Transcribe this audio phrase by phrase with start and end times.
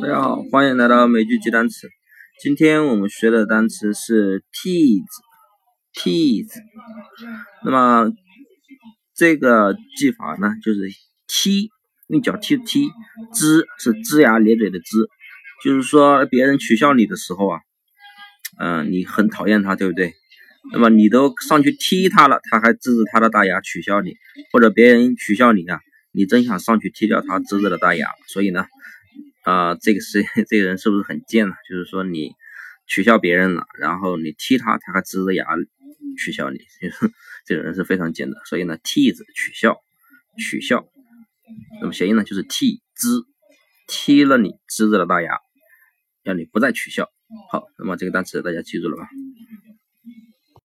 [0.00, 1.86] 大家好，欢迎来到美剧记单词。
[2.42, 6.48] 今天我们学的单词是 tease，tease。
[7.62, 8.10] 那么
[9.14, 10.80] 这个记法呢，就是
[11.26, 11.68] 踢，
[12.08, 12.88] 用脚踢踢，
[13.34, 15.06] 龇是龇牙咧嘴的龇，
[15.62, 17.60] 就是说别人取笑你的时候啊，
[18.58, 20.14] 嗯，你很讨厌他，对不对？
[20.72, 24.14] 那么你都上去踢他了，他还龇着他的大牙取笑你，
[24.52, 25.80] 或者别人取笑你啊，
[26.12, 28.64] 你真想上去踢掉他龇着的大牙，所以呢。
[29.50, 31.54] 啊，这个是 这个人是不是很贱呢？
[31.68, 32.34] 就是说你
[32.86, 35.44] 取笑别人了，然后你踢他，他还呲着牙
[36.16, 37.12] 取笑你， 就是
[37.44, 38.36] 这个人是非常贱的。
[38.44, 39.80] 所以呢踢字取笑，
[40.38, 40.86] 取笑，
[41.80, 43.08] 那么谐音呢就是踢之，
[43.88, 45.32] 踢了你呲着了大牙，
[46.22, 47.08] 让你不再取笑。
[47.50, 49.08] 好，那么这个单词大家记住了吧？